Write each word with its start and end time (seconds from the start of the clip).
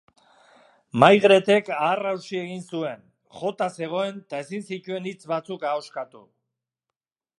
Maigretek 1.01 1.67
aharrausi 1.75 2.39
egin 2.39 2.65
zuen, 2.75 3.03
jota 3.41 3.69
zegoen 3.81 4.17
eta 4.23 4.41
ezin 4.47 4.67
zituen 4.73 5.07
hitz 5.13 5.23
batzuk 5.35 5.67
ahoskatu. 5.75 6.23